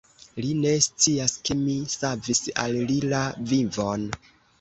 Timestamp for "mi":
1.59-1.75